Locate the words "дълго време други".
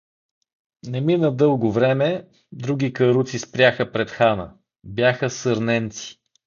1.35-2.93